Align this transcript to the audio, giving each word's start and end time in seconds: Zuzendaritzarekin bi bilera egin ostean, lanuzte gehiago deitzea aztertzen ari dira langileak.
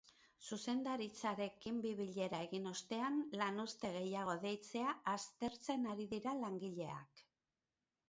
Zuzendaritzarekin 0.47 1.77
bi 1.83 1.91
bilera 1.99 2.39
egin 2.47 2.65
ostean, 2.71 3.21
lanuzte 3.43 3.95
gehiago 3.99 4.37
deitzea 4.49 4.99
aztertzen 5.17 5.89
ari 5.95 6.13
dira 6.19 6.39
langileak. 6.45 7.27